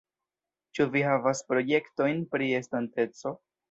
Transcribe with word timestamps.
Ĉu 0.77 0.87
vi 0.95 1.05
havas 1.09 1.43
projektojn 1.53 2.27
pri 2.35 2.53
estonteco? 2.65 3.41